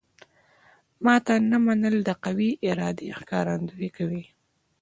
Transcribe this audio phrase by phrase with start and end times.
[1.05, 4.23] ماته نه منل د قوي ارادې ښکارندوی کوي